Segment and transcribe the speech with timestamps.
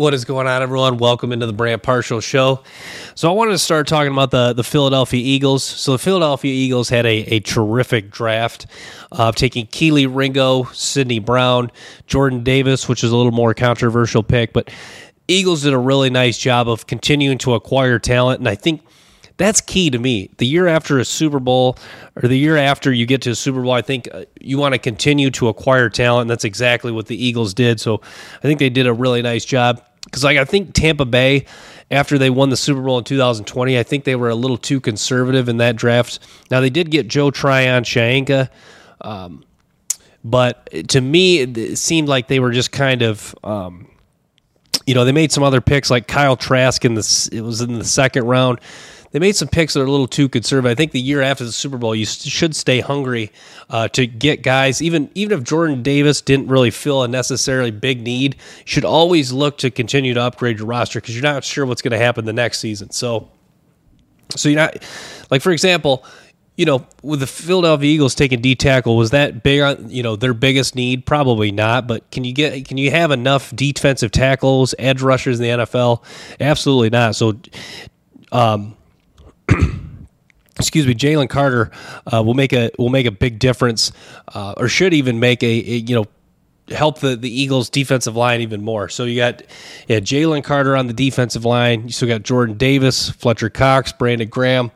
[0.00, 0.96] What is going on, everyone?
[0.96, 2.62] Welcome into the Brand Partial Show.
[3.14, 5.62] So, I wanted to start talking about the, the Philadelphia Eagles.
[5.62, 8.64] So, the Philadelphia Eagles had a, a terrific draft
[9.12, 11.70] of taking Kelee Ringo, Sydney Brown,
[12.06, 14.70] Jordan Davis, which is a little more controversial pick, but
[15.28, 18.38] Eagles did a really nice job of continuing to acquire talent.
[18.38, 18.80] And I think
[19.36, 20.30] that's key to me.
[20.38, 21.76] The year after a Super Bowl
[22.16, 24.72] or the year after you get to a Super Bowl, I think uh, you want
[24.74, 26.22] to continue to acquire talent.
[26.22, 27.80] And that's exactly what the Eagles did.
[27.80, 28.00] So
[28.38, 29.82] I think they did a really nice job.
[30.04, 31.44] Because, like, I think Tampa Bay,
[31.90, 34.80] after they won the Super Bowl in 2020, I think they were a little too
[34.80, 36.18] conservative in that draft.
[36.50, 38.48] Now, they did get Joe Tryon-Shoyinka.
[39.02, 39.44] Um,
[40.24, 43.34] but to me, it seemed like they were just kind of.
[43.44, 43.86] Um,
[44.86, 47.78] you know, they made some other picks like Kyle Trask in the it was in
[47.78, 48.60] the second round
[49.12, 50.70] they made some picks that are a little too conservative.
[50.70, 53.32] I think the year after the Super Bowl, you should stay hungry
[53.68, 54.80] uh, to get guys.
[54.80, 59.32] Even even if Jordan Davis didn't really fill a necessarily big need, you should always
[59.32, 62.24] look to continue to upgrade your roster because you're not sure what's going to happen
[62.24, 62.90] the next season.
[62.90, 63.28] So,
[64.36, 64.76] so you're not
[65.30, 66.04] like for example.
[66.56, 70.14] You know, with the Philadelphia Eagles taking D tackle, was that big on you know
[70.14, 71.06] their biggest need?
[71.06, 71.86] Probably not.
[71.86, 76.04] But can you get can you have enough defensive tackles, edge rushers in the NFL?
[76.38, 77.16] Absolutely not.
[77.16, 77.40] So,
[78.30, 78.76] um,
[80.58, 81.70] excuse me, Jalen Carter
[82.12, 83.92] uh, will make a will make a big difference,
[84.34, 86.06] uh, or should even make a, a, you know
[86.68, 88.88] help the the Eagles defensive line even more.
[88.88, 89.42] So you got
[89.88, 91.84] yeah, Jalen Carter on the defensive line.
[91.84, 94.70] You still got Jordan Davis, Fletcher Cox, Brandon Graham.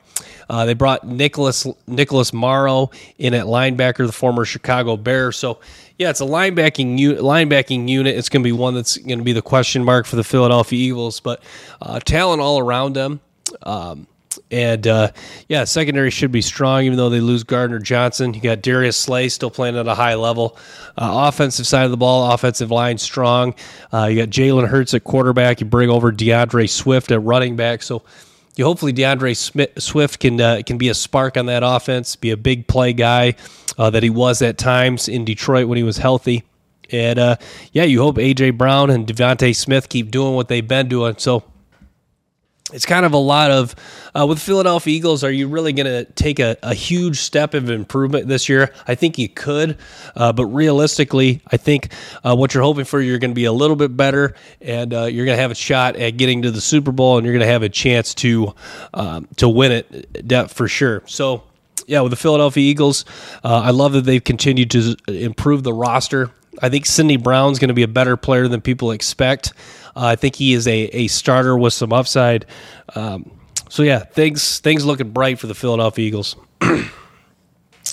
[0.48, 5.32] Uh, they brought Nicholas Nicholas Morrow in at linebacker, the former Chicago Bear.
[5.32, 5.60] So
[5.98, 8.16] yeah, it's a linebacking linebacking unit.
[8.16, 10.78] It's going to be one that's going to be the question mark for the Philadelphia
[10.78, 11.42] Eagles, but
[11.80, 13.20] uh, talent all around them.
[13.62, 14.06] Um,
[14.50, 15.12] and uh,
[15.48, 18.34] yeah, secondary should be strong, even though they lose Gardner Johnson.
[18.34, 20.56] You got Darius Slay still playing at a high level.
[20.96, 23.54] Uh, offensive side of the ball, offensive line strong.
[23.92, 25.60] Uh, you got Jalen Hurts at quarterback.
[25.60, 27.82] You bring over D'Andre Swift at running back.
[27.82, 28.02] So
[28.56, 32.30] you hopefully D'Andre Smith, Swift can uh, can be a spark on that offense, be
[32.30, 33.34] a big play guy
[33.78, 36.44] uh, that he was at times in Detroit when he was healthy.
[36.90, 37.36] And uh,
[37.72, 41.16] yeah, you hope AJ Brown and DeVonta Smith keep doing what they've been doing.
[41.18, 41.44] So
[42.74, 43.76] it's kind of a lot of
[44.14, 45.22] uh, with Philadelphia Eagles.
[45.22, 48.72] Are you really going to take a, a, huge step of improvement this year?
[48.88, 49.78] I think you could,
[50.16, 51.92] uh, but realistically, I think
[52.24, 55.04] uh, what you're hoping for, you're going to be a little bit better, and uh,
[55.04, 57.46] you're going to have a shot at getting to the Super Bowl, and you're going
[57.46, 58.54] to have a chance to
[58.92, 61.02] um, to win it for sure.
[61.06, 61.44] So.
[61.86, 63.04] Yeah, with the Philadelphia Eagles,
[63.44, 66.30] uh, I love that they've continued to improve the roster.
[66.62, 69.52] I think Sydney Brown's going to be a better player than people expect.
[69.96, 72.46] Uh, I think he is a, a starter with some upside.
[72.94, 73.30] Um,
[73.68, 76.36] so yeah, things things looking bright for the Philadelphia Eagles.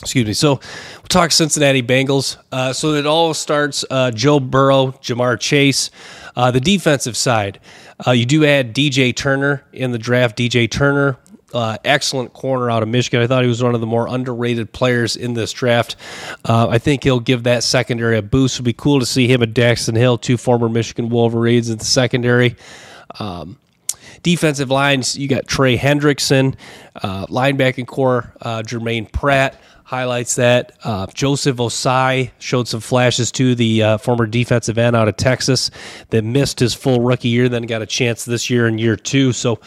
[0.02, 0.34] Excuse me.
[0.34, 2.38] So we'll talk Cincinnati Bengals.
[2.52, 5.92] Uh, so it all starts uh, Joe Burrow, Ja'Marr Chase.
[6.36, 7.60] Uh, the defensive side,
[8.08, 10.38] uh, you do add DJ Turner in the draft.
[10.38, 11.18] DJ Turner
[11.54, 13.22] uh, excellent corner out of Michigan.
[13.22, 15.96] I thought he was one of the more underrated players in this draft.
[16.46, 18.56] Uh, I think he'll give that secondary a boost.
[18.56, 21.86] It'd be cool to see him and Daxton Hill, two former Michigan Wolverines, in the
[21.86, 22.56] secondary.
[23.20, 23.58] Um,
[24.24, 26.56] defensive lines, you got Trey Hendrickson,
[26.96, 29.60] uh, linebacking core, uh, Germaine Pratt
[29.92, 30.72] highlights that.
[30.86, 35.70] Uh, Joseph Ossai showed some flashes to the uh, former defensive end out of Texas
[36.12, 39.34] that missed his full rookie year, then got a chance this year in year two.
[39.34, 39.60] So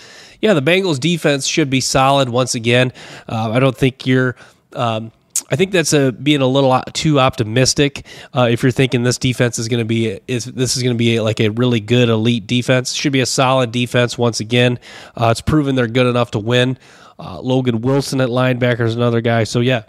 [0.45, 2.93] yeah, the Bengals defense should be solid once again.
[3.27, 4.37] Uh, I don't think you're.
[4.75, 5.11] Um,
[5.51, 8.05] I think that's a, being a little too optimistic.
[8.37, 10.99] Uh, if you're thinking this defense is going to be is this is going to
[10.99, 14.79] be like a really good elite defense, should be a solid defense once again.
[15.17, 16.77] Uh, it's proven they're good enough to win.
[17.19, 19.45] Uh, Logan Wilson at linebacker is another guy.
[19.45, 19.85] So yeah,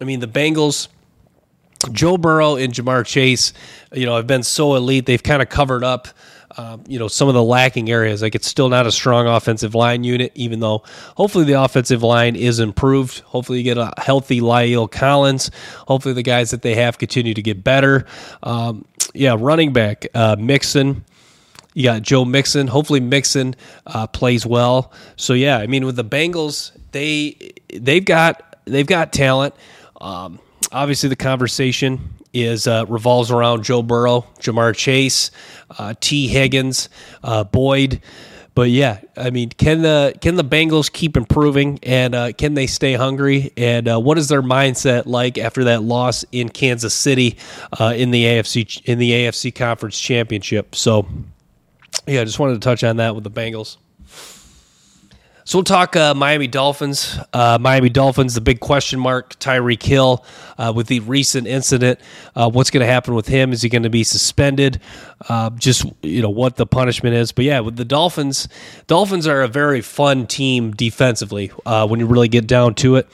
[0.00, 0.86] I mean the Bengals.
[1.92, 3.52] Joe Burrow and Ja'Marr Chase,
[3.92, 5.06] you know, have been so elite.
[5.06, 6.08] They've kind of covered up
[6.58, 8.20] um, you know some of the lacking areas.
[8.20, 10.82] Like it's still not a strong offensive line unit, even though
[11.16, 13.20] hopefully the offensive line is improved.
[13.20, 15.50] Hopefully you get a healthy La'el Collins.
[15.86, 18.04] Hopefully the guys that they have continue to get better.
[18.42, 21.04] Um, yeah, running back uh, Mixon.
[21.74, 22.66] You got Joe Mixon.
[22.66, 23.54] Hopefully Mixon
[23.86, 24.92] uh, plays well.
[25.14, 29.54] So yeah, I mean with the Bengals, they they've got they've got talent.
[30.00, 30.40] Um,
[30.72, 35.30] obviously the conversation is uh, revolves around Joe Burrow, Ja'Marr Chase,
[35.78, 36.88] uh, Tee Higgins,
[37.22, 38.00] uh, Boyd.
[38.54, 42.66] But yeah, I mean, can the can the Bengals keep improving and uh, can they
[42.66, 43.52] stay hungry?
[43.56, 47.38] And uh, what is their mindset like after that loss in Kansas City
[47.78, 50.74] uh, in the AFC in the AFC Conference Championship?
[50.74, 51.06] So,
[52.08, 53.76] yeah, I just wanted to touch on that with the Bengals.
[55.48, 57.18] So we'll talk uh, Miami Dolphins.
[57.32, 60.22] Uh, Miami Dolphins, the big question mark, Tyreek Hill,
[60.58, 62.00] uh, with the recent incident.
[62.36, 63.54] Uh, what's going to happen with him?
[63.54, 64.78] Is he going to be suspended?
[65.26, 67.32] Uh, just you know what the punishment is.
[67.32, 68.46] But yeah, with the Dolphins,
[68.88, 73.08] Dolphins are a very fun team defensively uh, when you really get down to it.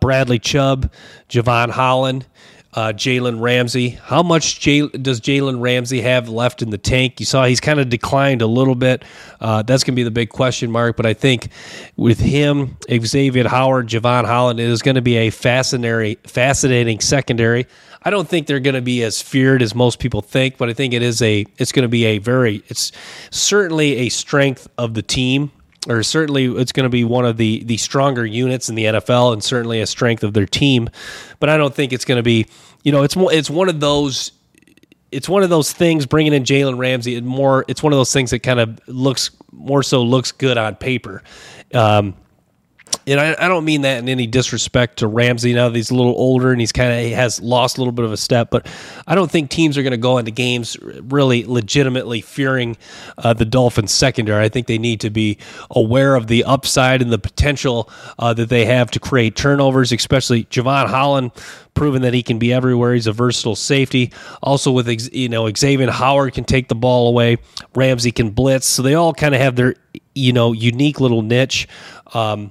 [0.00, 0.90] Bradley Chubb,
[1.28, 2.26] Jevon Holland
[2.74, 3.90] uh, Jalen Ramsey.
[3.90, 7.20] How much J- does Jalen Ramsey have left in the tank?
[7.20, 9.04] You saw he's kind of declined a little bit.
[9.40, 10.96] Uh, that's going to be the big question mark.
[10.96, 11.48] But I think
[11.96, 17.66] with him, Xavier Howard, Jevon Holland, it is going to be a fascinating, fascinating secondary.
[18.04, 20.72] I don't think they're going to be as feared as most people think, but I
[20.72, 21.46] think it is a.
[21.58, 22.62] It's going to be a very.
[22.68, 22.90] It's
[23.30, 25.52] certainly a strength of the team
[25.88, 29.32] or certainly it's going to be one of the the stronger units in the NFL
[29.32, 30.88] and certainly a strength of their team.
[31.40, 32.46] But I don't think it's going to be,
[32.84, 34.32] you know, it's it's one of those
[35.10, 38.12] it's one of those things bringing in Jalen Ramsey and more it's one of those
[38.12, 41.22] things that kind of looks more so looks good on paper.
[41.74, 42.14] Um,
[43.06, 45.54] and I, I, don't mean that in any disrespect to Ramsey.
[45.54, 47.92] Now that he's a little older and he's kind of he has lost a little
[47.92, 48.66] bit of a step, but
[49.06, 52.76] I don't think teams are going to go into games really legitimately fearing
[53.18, 54.44] uh, the Dolphins secondary.
[54.44, 55.38] I think they need to be
[55.70, 60.44] aware of the upside and the potential uh, that they have to create turnovers, especially
[60.44, 61.32] Jevon Holland
[61.74, 62.94] proven that he can be everywhere.
[62.94, 64.12] He's a versatile safety.
[64.42, 67.38] Also with you know Xavier Howard can take the ball away.
[67.74, 68.66] Ramsey can blitz.
[68.66, 69.74] So they all kind of have their
[70.14, 71.68] you know unique little niche.
[72.14, 72.50] Um,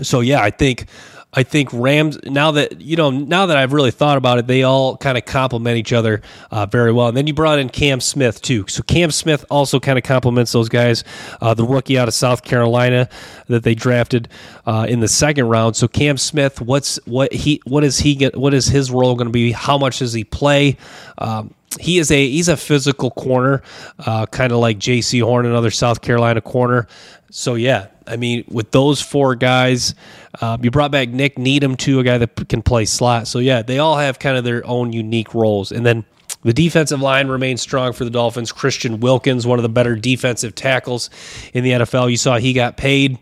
[0.00, 0.86] so yeah, I think
[1.34, 4.64] I think Rams now that you know now that I've really thought about it, they
[4.64, 7.08] all kind of complement each other uh, very well.
[7.08, 10.52] And then you brought in Cam Smith too, so Cam Smith also kind of complements
[10.52, 11.04] those guys.
[11.40, 13.08] Uh, the rookie out of South Carolina
[13.48, 14.28] that they drafted
[14.66, 15.74] uh, in the second round.
[15.74, 18.36] So Cam Smith, what's what he what is he get?
[18.36, 19.52] What is his role going to be?
[19.52, 20.76] How much does he play?
[21.16, 23.62] Um, he is a he's a physical corner,
[23.98, 26.86] uh, kind of like Jaycee Horn, another South Carolina corner.
[27.30, 29.94] So yeah, I mean, with those four guys,
[30.40, 33.26] um, you brought back Nik Needham too, a guy that can play slot.
[33.26, 36.04] So yeah, they all have kind of their own unique roles, and then.
[36.44, 38.50] The defensive line remains strong for the Dolphins.
[38.50, 41.08] Christian Wilkins, one of the better defensive tackles
[41.54, 42.10] in the NFL.
[42.10, 43.16] You saw he got paid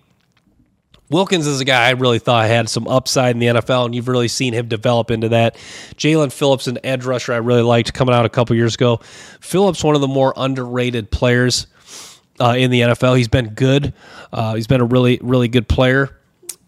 [1.10, 4.08] Wilkins is a guy I really thought had some upside in the NFL, and you've
[4.08, 5.56] really seen him develop into that.
[5.96, 9.00] Jaelan Phillips, an edge rusher I really liked coming out a couple years ago.
[9.40, 11.66] Phillips, one of the more underrated players
[12.40, 13.16] uh, in the NFL.
[13.16, 13.92] He's been good.
[14.32, 16.16] Uh, he's been a really, really good player.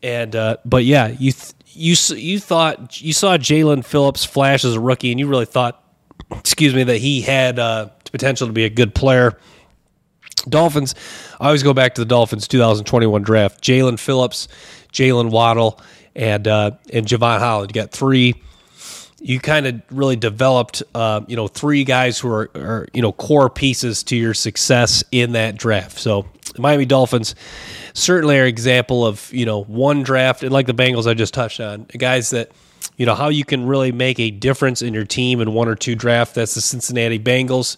[0.02, 4.74] And uh, but yeah, you th- you you thought you saw Jaelan Phillips flash as
[4.74, 5.82] a rookie, and you really thought,
[6.32, 9.38] excuse me, that he had uh, potential to be a good player.
[10.48, 10.94] Dolphins,
[11.40, 13.62] I always go back to the Dolphins 2021 draft.
[13.62, 14.48] Jaelan Phillips,
[14.92, 15.80] Jaylen Waddle,
[16.14, 17.74] and uh, and Jevon Holland.
[17.74, 18.34] You got three.
[19.20, 23.12] You kind of really developed, uh, you know, three guys who are, are, you know,
[23.12, 26.00] core pieces to your success in that draft.
[26.00, 26.26] So,
[26.58, 27.36] Miami Dolphins
[27.94, 31.34] certainly are an example of, you know, one draft, and like the Bengals I just
[31.34, 32.50] touched on, guys that,
[32.96, 35.74] you know, how you can really make a difference in your team in one or
[35.74, 36.34] two draft.
[36.34, 37.76] That's the Cincinnati Bengals.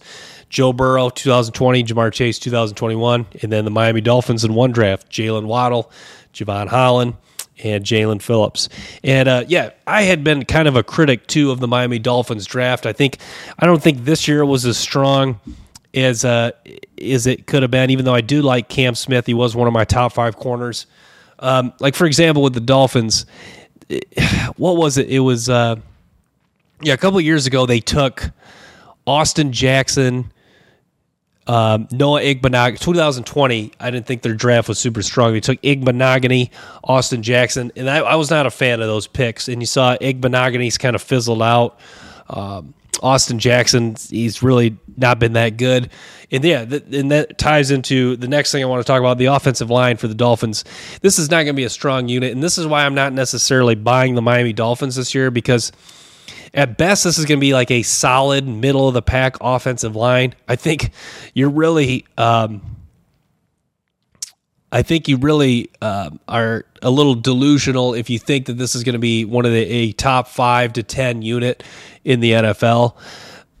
[0.49, 5.45] Joe Burrow 2020, Ja'Marr Chase 2021, and then the Miami Dolphins in one draft, Jaylen
[5.47, 5.91] Waddle,
[6.33, 7.15] Jevon Holland,
[7.63, 8.69] and Jaelan Phillips.
[9.03, 12.45] And uh, yeah, I had been kind of a critic too of the Miami Dolphins
[12.45, 12.85] draft.
[12.85, 13.17] I think
[13.59, 15.39] I don't think this year was as strong
[15.93, 16.51] as uh,
[17.01, 17.89] as it could have been.
[17.89, 20.85] Even though I do like Cam Smith, he was one of my top five corners.
[21.39, 23.25] Um, like for example, with the Dolphins,
[24.57, 25.09] what was it?
[25.09, 25.75] It was uh,
[26.81, 28.31] yeah, a couple years ago they took
[29.07, 30.31] Austin Jackson
[31.47, 35.33] um, Noah Igbinoghene, 2020, I didn't think their draft was super strong.
[35.33, 36.49] They took Igbinoghene,
[36.83, 39.47] Austin Jackson, and I, I, was not a fan of those picks.
[39.47, 41.79] And you saw Igbinoghene's kind of fizzled out.
[42.29, 45.89] Um, Austin Jackson, he's really not been that good.
[46.31, 49.17] And yeah, th- and that ties into the next thing I want to talk about
[49.17, 50.63] the offensive line for the Dolphins.
[51.01, 53.13] This is not going to be a strong unit, and this is why I'm not
[53.13, 55.71] necessarily buying the Miami Dolphins this year because–
[56.55, 59.95] at best, this is going to be like a solid middle of the pack offensive
[59.95, 60.33] line.
[60.47, 60.91] I think
[61.33, 62.05] you're really.
[62.17, 62.61] Um,
[64.75, 68.83] I think you really uh, are a little delusional if you think that this is
[68.83, 71.63] going to be one of the a top five to ten unit
[72.03, 72.97] in the NFL.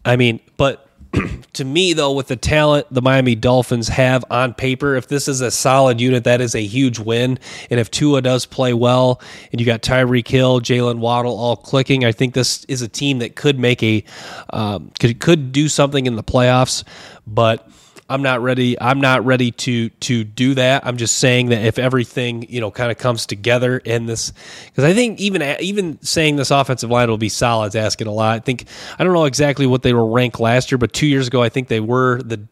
[0.03, 0.89] I mean, but
[1.53, 5.39] to me, though, with the talent the Miami Dolphins have on paper, if this is
[5.39, 7.39] a solid unit, that is a huge win.
[7.69, 9.21] And if Tua does play well,
[9.53, 13.19] and you got Tyreek Hill, Jaylen Waddle all clicking, I think this is a team
[13.19, 14.03] that could make a
[14.49, 16.83] um, could could do something in the playoffs.
[17.25, 17.65] But
[18.07, 18.79] I'm not ready.
[18.79, 20.85] I'm not ready to to do that.
[20.85, 24.31] I'm just saying that if everything you know kind of comes together in this,
[24.65, 28.11] because I think even even saying this offensive line will be solid is asking a
[28.11, 28.35] lot.
[28.35, 28.65] I think
[28.99, 31.49] I don't know exactly what they were ranked last year, but two years ago I
[31.49, 32.47] think they were the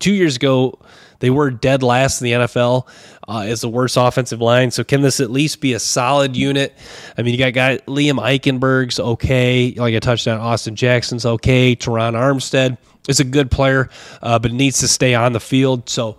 [0.00, 0.80] two years ago
[1.20, 2.88] they were dead last in the NFL
[3.28, 4.72] uh, as the worst offensive line.
[4.72, 6.76] So can this at least be a solid unit?
[7.16, 10.40] I mean, you got guy Liam Eichenberg's okay, like I touched on.
[10.40, 11.76] Austin Jackson's okay.
[11.76, 13.88] Terron Armstead is a good player,
[14.22, 15.88] uh, but needs to stay on the field.
[15.88, 16.18] So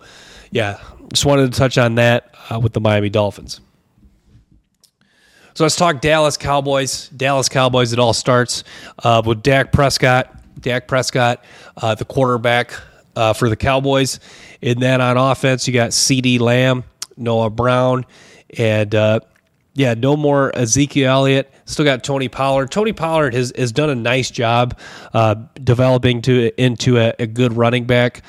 [0.50, 0.80] yeah,
[1.12, 3.60] just wanted to touch on that uh, with the Miami Dolphins.
[5.54, 7.08] So let's talk Dallas Cowboys.
[7.10, 7.92] Dallas Cowboys.
[7.92, 8.64] It all starts
[9.02, 10.34] uh, with Dak Prescott.
[10.60, 11.44] Dak Prescott,
[11.76, 12.72] uh, the quarterback
[13.16, 14.18] uh, for the Cowboys.
[14.62, 16.84] And then on offense, you got CeeDee Lamb,
[17.16, 18.06] Noah Brown,
[18.56, 19.20] and uh,
[19.74, 21.52] yeah, no more Ezekiel Elliott.
[21.64, 22.70] Still got Tony Pollard.
[22.70, 24.78] Tony Pollard has, has done a nice job
[25.12, 28.22] uh, developing to into a, a good running back.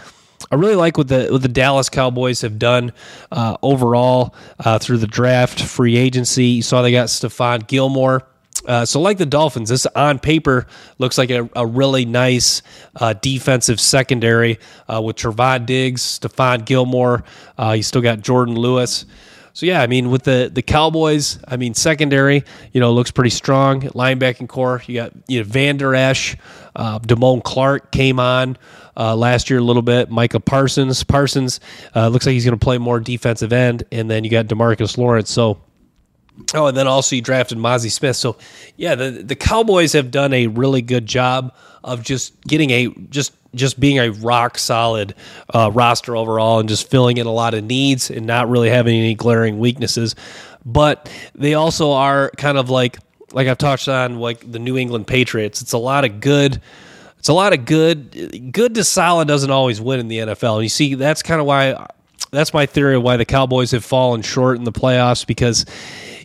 [0.51, 2.93] I really like what the what the Dallas Cowboys have done
[3.31, 6.45] uh, overall uh, through the draft, free agency.
[6.45, 8.23] You saw they got Stephon Gilmore.
[8.65, 10.65] Uh, so, like the Dolphins, this on paper
[10.97, 12.63] looks like a, a really nice
[12.95, 14.57] uh, defensive secondary
[14.91, 17.23] uh, with Trevon Diggs, Stephon Gilmore.
[17.59, 19.05] You still got Jourdan Lewis.
[19.55, 22.43] So yeah, I mean with the the Cowboys, I mean secondary,
[22.73, 23.81] you know, looks pretty strong.
[23.81, 26.35] Linebacking core, you got you know Vander Esch,
[26.75, 28.57] uh, Damone Clark came on
[28.97, 30.11] uh, last year a little bit.
[30.11, 31.61] Micah Parsons, Parsons
[31.95, 34.97] uh, looks like he's going to play more defensive end, and then you got Demarcus
[34.97, 35.31] Lawrence.
[35.31, 35.61] So.
[36.53, 38.17] Oh, and then also you drafted Mazi Smith.
[38.17, 38.35] So,
[38.75, 43.31] yeah, the the Cowboys have done a really good job of just getting a just
[43.55, 45.15] just being a rock solid
[45.53, 48.95] uh, roster overall and just filling in a lot of needs and not really having
[48.95, 50.15] any glaring weaknesses.
[50.65, 52.97] But they also are kind of like
[53.31, 55.61] like I've touched on like the New England Patriots.
[55.61, 56.61] It's a lot of good.
[57.19, 58.51] It's a lot of good.
[58.51, 60.55] Good to solid doesn't always win in the NFL.
[60.55, 61.87] And you see, that's kind of why.
[62.31, 65.65] That's my theory of why the Cowboys have fallen short in the playoffs because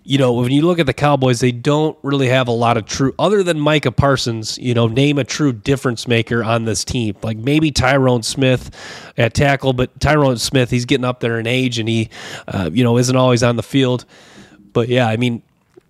[0.03, 2.87] you know, when you look at the Cowboys, they don't really have a lot of
[2.87, 7.17] true, other than Micah Parsons, you know, name a true difference maker on this team.
[7.23, 8.71] Like maybe Tyron Smith
[9.17, 12.09] at tackle, but Tyron Smith, he's getting up there in age and he,
[12.49, 14.05] uh, you know, isn't always on the field.
[14.73, 15.43] But yeah, I mean,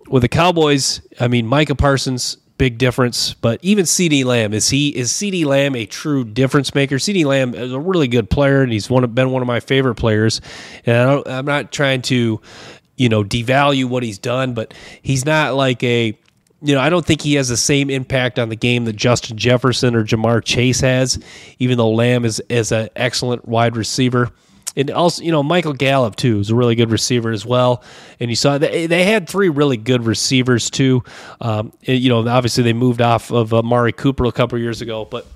[0.08, 3.32] with the Cowboys, I mean, Micah Parsons, big difference.
[3.32, 6.96] But even CeeDee Lamb is he is CeeDee Lamb a true difference maker?
[6.96, 9.60] CeeDee Lamb is a really good player, and he's one of, been one of my
[9.60, 10.42] favorite players.
[10.84, 10.94] And
[11.26, 12.38] I am not trying to,
[12.96, 16.18] you know, devalue what he's done, but he's not like a
[16.62, 19.38] you know, I don't think he has the same impact on the game that Justin
[19.38, 21.18] Jefferson or Ja'Marr Chase has,
[21.58, 24.30] even though Lamb is, is an excellent wide receiver.
[24.76, 27.82] And also, you know, Michael Gallup, too, is a really good receiver as well.
[28.20, 31.02] And you saw they, they had three really good receivers, too.
[31.40, 35.04] Um, you know, obviously they moved off of uh, Mari Cooper a couple years ago,
[35.04, 35.26] but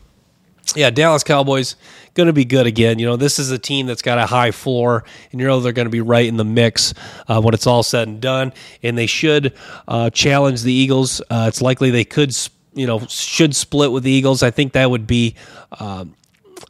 [0.75, 1.76] yeah, Dallas Cowboys
[2.14, 2.99] going to be good again.
[2.99, 5.73] You know, this is a team that's got a high floor, and you know they're
[5.73, 6.95] going to be right in the mix
[7.29, 8.53] uh, when it's all said and done.
[8.83, 9.55] And they should
[9.87, 11.21] uh, challenge the Eagles.
[11.31, 12.37] Uh, it's likely they could,
[12.73, 14.43] you know, should split with the Eagles.
[14.43, 15.37] I think that would be,
[15.79, 16.14] um,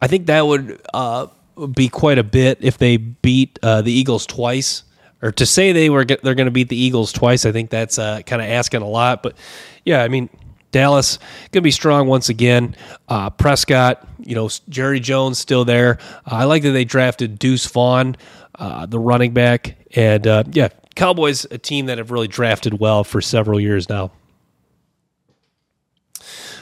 [0.02, 1.28] I think that would uh,
[1.72, 4.84] be quite a bit if they beat uh, the Eagles twice.
[5.22, 7.98] Or to say they were they're going to beat the Eagles twice, I think that's
[7.98, 9.22] uh, kind of asking a lot.
[9.22, 9.36] But
[9.84, 10.28] yeah, I mean,
[10.70, 11.16] Dallas
[11.50, 12.76] going to be strong once again.
[13.08, 15.98] Uh, Prescott, you know, Jerry Jones still there.
[16.26, 18.16] Uh, I like that they drafted Deuce Vaughn,
[18.56, 23.02] uh, the running back, and uh, yeah, Cowboys, a team that have really drafted well
[23.02, 24.10] for several years now.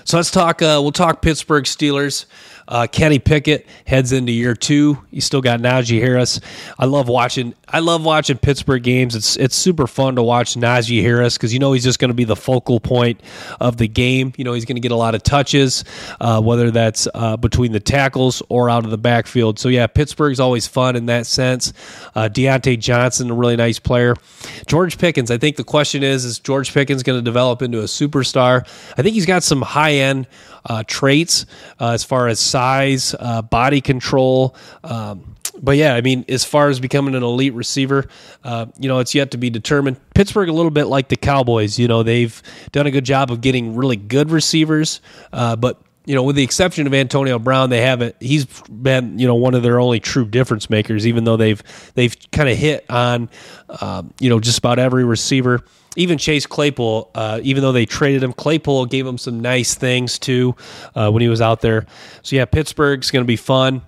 [0.05, 0.61] So let's talk.
[0.61, 2.27] We'll talk Pittsburgh Steelers.
[2.69, 4.99] Uh, Kenny Pickett heads into year two.
[5.11, 6.41] You still got Najee Harris.
[6.79, 7.55] I love watching.
[7.69, 9.15] I love watching Pittsburgh games.
[9.15, 12.15] It's it's super fun to watch Najee Harris because you know he's just going to
[12.15, 13.21] be the focal point
[13.61, 14.33] of the game.
[14.37, 15.85] You know he's going to get a lot of touches,
[16.21, 19.59] uh, whether that's uh, between the tackles or out of the backfield.
[19.59, 21.73] So yeah, Pittsburgh's always fun in that sense.
[22.15, 24.17] Uh, Diontae Johnson, a really nice player.
[24.67, 25.31] George Pickens.
[25.31, 28.67] I think the question is: Is George Pickens going to develop into a superstar?
[28.97, 30.27] I think he's got some high end
[30.65, 31.47] uh, traits
[31.81, 34.55] uh, as far as size, uh, body control.
[34.85, 38.07] Um, but yeah, I mean, as far as becoming an elite receiver,
[38.45, 39.97] uh, you know, it's yet to be determined.
[40.15, 42.43] Pittsburgh, a little bit like the Cowboys, you know, they've
[42.73, 45.01] done a good job of getting really good receivers,
[45.33, 48.17] uh, but you know, with the exception of Antonio Brown, they haven't.
[48.19, 51.07] He's been, you know, one of their only true difference makers.
[51.07, 51.63] Even though they've
[51.95, 53.29] they've kind of hit on,
[53.81, 55.63] um, you know, just about every receiver
[55.97, 60.19] even Chase Claypool, uh, even though they traded him, Claypool gave him some nice things
[60.19, 60.57] too
[60.95, 61.87] uh, when he was out there.
[62.23, 63.83] So yeah, Pittsburgh's going to be fun.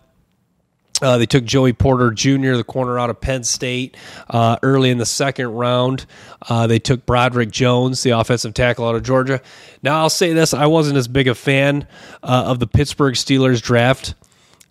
[1.02, 3.96] Uh, they took Joey Porter Jr., the corner out of Penn State,
[4.30, 6.06] uh, early in the second round.
[6.48, 9.42] Uh, they took Broderick Jones, the offensive tackle out of Georgia.
[9.82, 11.88] Now, I'll say this I wasn't as big a fan
[12.22, 14.14] uh, of the Pittsburgh Steelers draft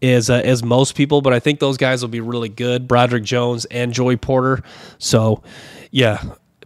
[0.01, 3.23] as, uh, as most people, but I think those guys will be really good Broderick
[3.23, 4.63] Jones and Joey Porter.
[4.99, 5.43] So,
[5.91, 6.23] yeah,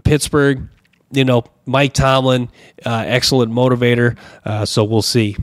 [0.07, 0.69] Pittsburgh,
[1.11, 2.49] you know, Mike Tomlin,
[2.85, 4.17] uh, excellent motivator.
[4.45, 5.35] Uh, so we'll see.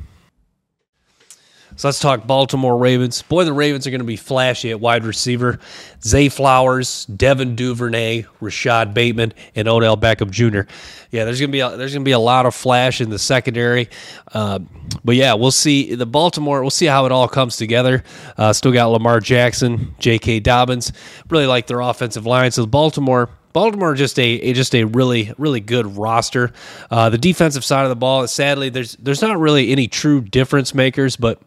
[1.77, 3.21] So let's talk Baltimore Ravens.
[3.21, 5.59] Boy, the Ravens are going to be flashy at wide receiver.
[6.03, 10.71] Zay Flowers, Devin Duvernay, Rashod Bateman, and Odell Beckham Jr.
[11.11, 13.11] Yeah, there's going to be a, there's going to be a lot of flash in
[13.11, 13.91] the secondary.
[14.33, 14.61] Uh,
[15.05, 16.63] but yeah, we'll see the Baltimore.
[16.63, 18.03] We'll see how it all comes together.
[18.39, 20.41] Uh, still got Lamar Jackson, J.K.
[20.41, 20.93] Dobbins.
[21.29, 22.51] Really like their offensive line.
[22.53, 26.53] So Baltimore Baltimore just a, just a really really good roster.
[26.91, 30.75] Uh, the defensive side of the ball, sadly, there's there's not really any true difference
[30.75, 31.41] makers, but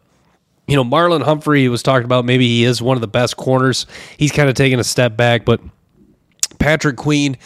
[0.66, 3.86] you know Marlon Humphrey was talking about maybe he is one of the best corners.
[4.16, 5.60] He's kind of taking a step back, but.
[6.58, 7.36] Patrick Queen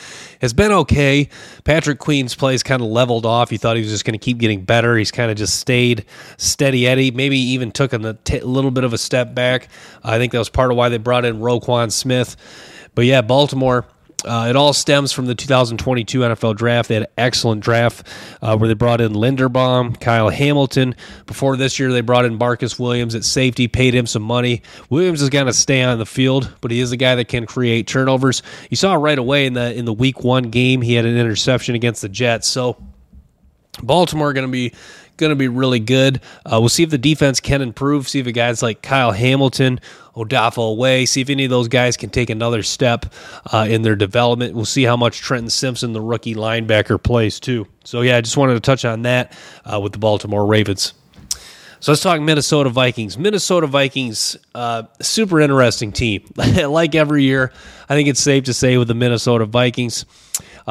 [0.41, 1.29] has been okay.
[1.65, 3.53] Patrick Queen's plays kind of leveled off.
[3.53, 4.97] You thought he was just going to keep getting better.
[4.97, 6.07] He's kind of just stayed
[6.39, 7.11] steady Eddie.
[7.11, 9.69] Maybe even took a t- little bit of a step back.
[10.03, 12.37] I think that was part of why they brought in Roquan Smith.
[12.95, 13.87] But yeah, Baltimore
[14.25, 16.89] uh, it all stems from the 2022 NFL draft.
[16.89, 18.07] They had an excellent draft
[18.41, 20.95] uh, where they brought in Linderbaum, Kyle Hamilton.
[21.27, 24.63] Before this year, they brought in Marcus Williams at safety, paid him some money.
[24.91, 27.47] Williams is going to stay on the field, but he is a guy that can
[27.47, 28.43] create turnovers.
[28.71, 31.75] You saw right away in the in the Week One game, he had an interception
[31.75, 32.47] against the Jets.
[32.49, 32.77] So
[33.83, 34.73] Baltimore going to be
[35.17, 36.21] going to be really good.
[36.45, 38.09] Uh, we'll see if the defense can improve.
[38.09, 39.81] See if the guys like Kyle Hamilton,
[40.15, 43.07] Odafe Oweh, see if any of those guys can take another step
[43.53, 44.55] uh, in their development.
[44.55, 47.67] We'll see how much Trenton Simpson, the rookie linebacker, plays too.
[47.85, 50.95] So yeah, I just wanted to touch on that uh, with the Baltimore Ravens.
[51.83, 53.19] So let's talk Minnesota Vikings.
[53.19, 56.23] Minnesota Vikings, uh, super interesting team.
[56.37, 57.53] like every year,
[57.89, 60.07] I think it's safe to say with the Minnesota Vikings.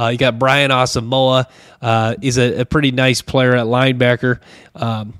[0.01, 1.46] Uh, you got Brian Asamoah.
[1.81, 4.39] Uh, is a, a, pretty nice player at linebacker.
[4.75, 5.13] Um,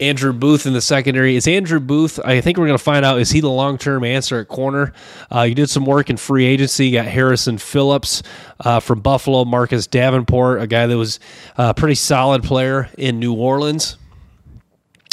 [0.00, 1.36] Andrew Booth in the secondary.
[1.36, 4.04] Is Andrew Booth, I think we're going to find out, is he the long term
[4.04, 4.92] answer at corner?
[5.30, 6.88] Uh, you did some work in free agency.
[6.88, 8.22] You got Harrison Phillips
[8.60, 11.20] uh, from Buffalo, Marcus Davenport, a guy that was
[11.56, 13.96] a pretty solid player in New Orleans.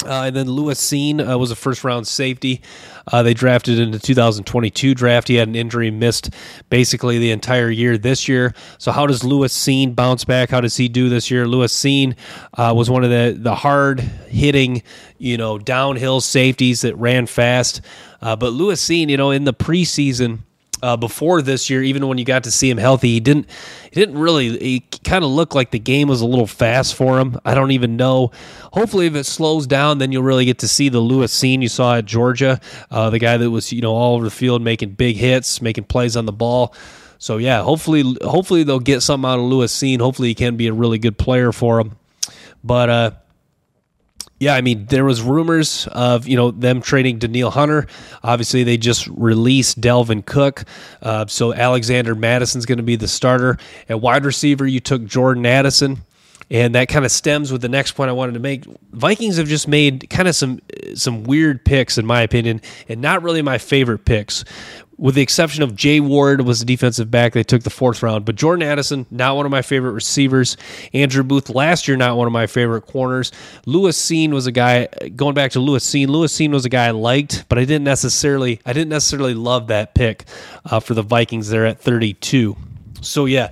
[0.03, 2.61] Uh, and then Lewis Cine uh, was a first round safety.
[3.11, 5.27] Uh, they drafted in the 2022 draft.
[5.27, 6.31] He had an injury, missed
[6.69, 8.53] basically the entire year this year.
[8.77, 10.49] So, how does Lewis Cine bounce back?
[10.49, 11.47] How does he do this year?
[11.47, 12.15] Lewis Cine
[12.53, 14.83] uh, was one of the, the hard hitting,
[15.17, 17.81] you know, downhill safeties that ran fast.
[18.21, 20.39] Uh, but Lewis Cine, you know, in the preseason,
[20.81, 23.47] uh, before this year, even when you got to see him healthy, he didn't
[23.91, 27.19] he didn't really he kind of looked like the game was a little fast for
[27.19, 27.39] him.
[27.45, 28.31] I don't even know.
[28.73, 31.69] Hopefully, if it slows down, then you'll really get to see the Lewis Cine you
[31.69, 34.91] saw at Georgia, uh, the guy that was you know all over the field making
[34.91, 36.73] big hits, making plays on the ball.
[37.17, 39.99] So yeah, hopefully hopefully they'll get something out of Lewis Cine.
[39.99, 41.97] Hopefully he can be a really good player for them.
[42.63, 43.11] But uh,
[44.41, 47.85] yeah, I mean, there was rumors of you know them trading Danielle Hunter.
[48.23, 50.63] Obviously, they just released Dalvin Cook,
[51.03, 54.65] uh, so Alexander Mattison's going to be the starter at wide receiver.
[54.65, 56.01] You took Jordan Addison,
[56.49, 58.65] and that kind of stems with the next point I wanted to make.
[58.91, 60.59] Vikings have just made kind of some
[60.95, 64.43] some weird picks, in my opinion, and not really my favorite picks
[65.01, 68.23] with the exception of Jay Ward was the defensive back they took the fourth round.
[68.23, 70.57] But Jordan Addison, not one of my favorite receivers.
[70.93, 73.31] Andrew Booth last year, not one of my favorite corners.
[73.65, 76.07] Lewis Cine was a guy going back to Lewis Cine.
[76.07, 79.67] Lewis Cine was a guy I liked, but I didn't necessarily I didn't necessarily love
[79.67, 80.25] that pick
[80.65, 82.55] uh, for the Vikings there at 32.
[83.01, 83.51] So yeah.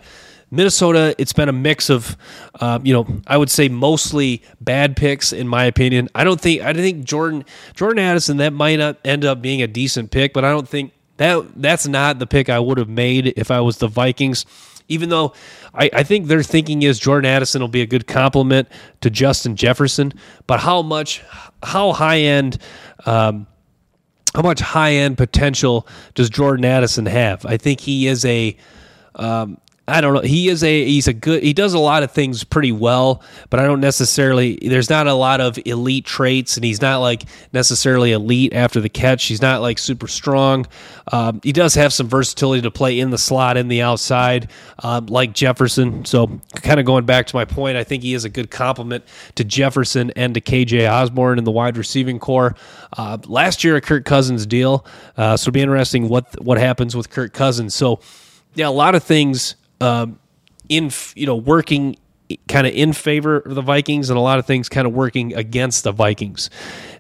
[0.52, 2.18] Minnesota, it's been a mix of,
[2.60, 6.10] uh, you know, I would say mostly bad picks in my opinion.
[6.16, 9.68] I don't think I think Jordan Jordan Addison that might not end up being a
[9.68, 13.28] decent pick, but I don't think that that's not the pick I would have made
[13.36, 14.46] if I was the Vikings.
[14.88, 15.34] Even though
[15.74, 18.70] I, I think their thinking is Jordan Addison will be a good complement
[19.02, 20.14] to Justin Jefferson,
[20.48, 21.22] but how much,
[21.62, 22.58] how high end,
[23.06, 23.48] um,
[24.34, 27.46] how much high end potential does Jordan Addison have?
[27.46, 28.56] I think he is a
[29.16, 30.22] um, I don't know.
[30.22, 33.60] He is a he's a good he does a lot of things pretty well, but
[33.60, 37.24] I don't necessarily there's not a lot of elite traits, and he's not like
[37.54, 39.26] necessarily elite after the catch.
[39.26, 40.68] He's not like super strong.
[41.12, 44.50] Um, he does have some versatility to play in the slot, in the outside,
[44.84, 46.06] um, like Jefferson.
[46.06, 49.04] So kind of going back to my point, I think he is a good complement
[49.36, 52.56] to Jefferson and to KJ Osborn in the wide receiving core.
[52.98, 54.86] Uh, last year a Kirk Cousins deal,
[55.18, 57.74] uh, so it'll be interesting what what happens with Kirk Cousins.
[57.74, 58.00] So
[58.56, 60.20] yeah, a lot of things um,
[60.68, 61.98] in you know working
[62.48, 65.34] kind of in favor of the Vikings, and a lot of things kind of working
[65.36, 66.50] against the Vikings.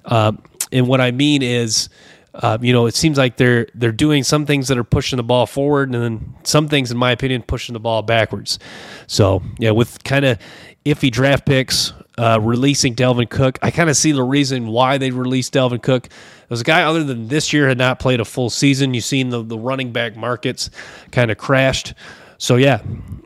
[0.05, 1.89] Um, and what I mean is.
[2.31, 5.23] Uh, you know, it seems like they're they're doing some things that are pushing the
[5.23, 8.59] ball forward, and then some things, in my opinion, pushing the ball backwards.
[9.07, 10.37] So, yeah, with kind of
[10.85, 15.09] iffy draft picks, uh, releasing Dalvin Cook, I kind of see the reason why they
[15.09, 16.05] released Dalvin Cook.
[16.05, 18.93] It was a guy other than this year had not played a full season.
[18.93, 20.69] You've seen the the running back markets
[21.11, 21.93] kind of crashed.
[22.39, 22.81] So yeah,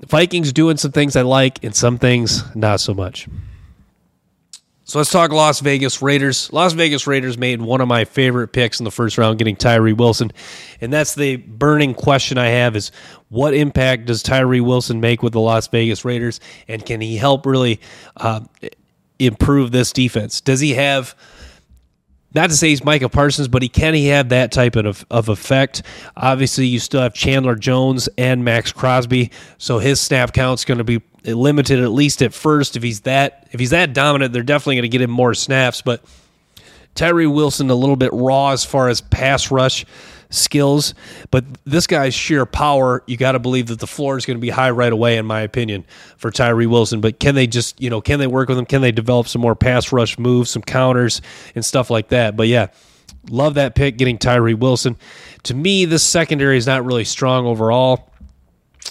[0.08, 3.30] Vikings doing some things I like and some things not so much.
[4.86, 6.52] So let's talk Las Vegas Raiders.
[6.52, 9.94] Las Vegas Raiders made one of my favorite picks in the first round, getting Tyree
[9.94, 10.32] Wilson.
[10.82, 12.92] And that's the burning question I have is
[13.30, 16.42] what impact does Tyree Wilson make with the Las Vegas Raiders?
[16.68, 17.80] And can he help really
[18.18, 18.42] uh,
[19.20, 20.42] improve this defense?
[20.42, 21.16] Does he have
[22.34, 25.30] not to say he's Micah Parsons, but he can he have that type of, of
[25.30, 25.84] effect.
[26.18, 30.84] Obviously, you still have Chandler Jones and Maxx Crosby, so his snap count's going to
[30.84, 32.76] be limited at least at first.
[32.76, 35.82] If he's that if he's that dominant, they're definitely going to get him more snaps.
[35.82, 36.04] But
[36.96, 39.86] Tyree Wilson a little bit raw as far as pass rush
[40.34, 40.94] skills,
[41.32, 44.42] but this guy's sheer power, you got to believe that the floor is going to
[44.42, 45.86] be high right away, in my opinion,
[46.18, 47.02] for Tyree Wilson.
[47.02, 48.66] But can they just, you know, can they work with him?
[48.66, 51.22] Can they develop some more pass rush moves, some counters,
[51.56, 52.36] and stuff like that?
[52.36, 52.68] But yeah,
[53.30, 54.98] love that pick getting Tyree Wilson.
[55.44, 58.10] To me, this secondary is not really strong overall.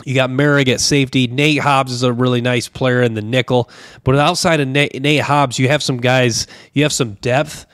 [0.04, 1.26] You got Moehrig at safety.
[1.26, 3.68] Nate Hobbs is a really nice player in the nickel.
[4.04, 7.66] But outside of Nate, Nate Hobbs, you have some guys, you have some depth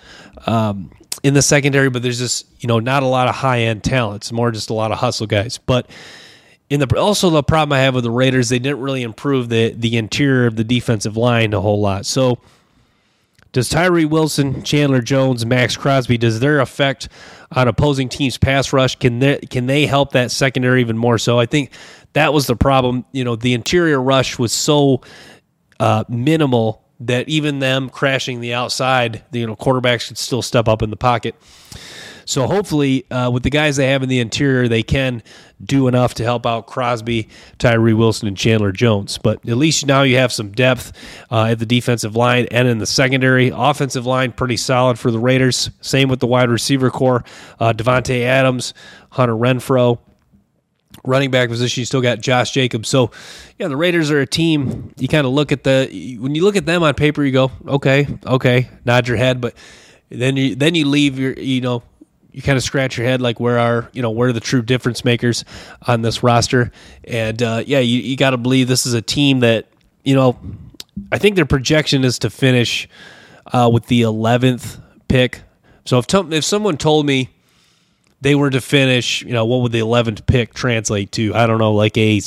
[0.46, 0.90] um,
[1.22, 4.22] in the secondary, but there's just, you know, not a lot of high end talent.
[4.22, 5.59] It's more just a lot of hustle guys.
[5.59, 5.90] But
[6.70, 9.72] in the also the problem I have with the Raiders, they didn't really improve the
[9.72, 12.07] the interior of the defensive line a whole lot.
[12.07, 12.38] So
[13.52, 17.09] does Tyree Wilson, Chandler Jones, Maxx Crosby, does their effect
[17.52, 21.38] on opposing teams' pass rush can they can they help that secondary even more so?
[21.38, 21.72] I think
[22.12, 23.04] that was the problem.
[23.12, 25.00] You know, the interior rush was so
[25.81, 30.69] uh, minimal that even them crashing the outside, the, you know, quarterbacks could still step
[30.69, 31.35] up in the pocket.
[32.25, 35.23] So hopefully, uh, with the guys they have in the interior, they can
[35.65, 37.27] do enough to help out Crosby,
[37.59, 39.17] Tyree Wilson, and Chandler Jones.
[39.17, 40.93] But at least now you have some depth
[41.31, 43.51] uh, at the defensive line and in the secondary.
[43.55, 45.71] Offensive line pretty solid for the Raiders.
[45.81, 47.25] Same with the wide receiver core.
[47.59, 48.75] Uh, Davante Adams,
[49.09, 49.99] Hunter Renfrow
[51.05, 52.89] running back position, you still got Josh Jacobs.
[52.89, 53.11] So,
[53.59, 54.93] yeah, the Raiders are a team.
[54.99, 57.51] You kind of look at the when you look at them on paper, you go,
[57.67, 59.55] okay, okay, nod your head, but
[60.11, 61.83] then you then you leave your you know
[62.33, 64.63] you kind of scratch your head like where are you know where are the true
[64.63, 65.45] difference makers
[65.87, 66.71] on this roster
[67.05, 69.67] and uh, yeah you, you got to believe this is a team that
[70.05, 70.39] you know
[71.11, 72.89] i think their projection is to finish
[73.53, 75.41] uh, with the 11th pick
[75.85, 77.31] so if, to, if someone told me
[78.20, 81.35] they were to finish, you know, what would the 11th pick translate to?
[81.35, 82.20] I don't know, like a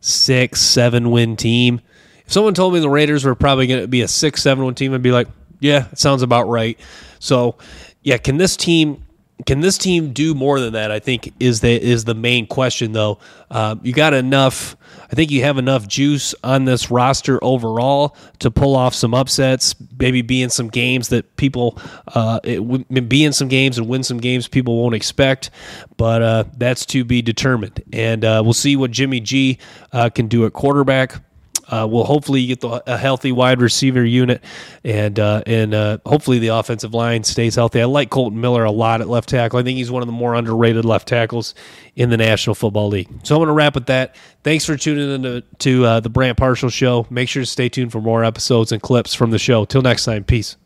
[0.00, 1.80] six, seven win team.
[2.26, 4.74] If someone told me the Raiders were probably going to be a six, seven win
[4.74, 5.28] team, I'd be like,
[5.60, 6.78] yeah, it sounds about right.
[7.18, 7.56] So,
[8.02, 9.05] yeah, can this team
[9.44, 10.90] can this team do more than that?
[10.90, 13.18] I think is the is the main question though.
[13.50, 14.76] Uh, you got enough.
[15.12, 19.74] I think you have enough juice on this roster overall to pull off some upsets.
[19.98, 24.02] Maybe be in some games that people uh, it, be in some games and win
[24.02, 25.50] some games people won't expect.
[25.98, 29.58] But uh, that's to be determined, and uh, we'll see what Jimmy G
[29.92, 31.20] uh, can do at quarterback
[31.68, 34.42] uh, will hopefully get the, a healthy wide receiver unit,
[34.84, 37.80] and uh, and uh, hopefully the offensive line stays healthy.
[37.80, 39.58] I like Kolton Miller a lot at left tackle.
[39.58, 41.54] I think he's one of the more underrated left tackles
[41.94, 43.08] in the National Football League.
[43.22, 44.16] So I'm going to wrap with that.
[44.44, 47.06] Thanks for tuning in to, to uh, the Brant Partial Show.
[47.10, 49.64] Make sure to stay tuned for more episodes and clips from the show.
[49.64, 50.56] Till next time, peace.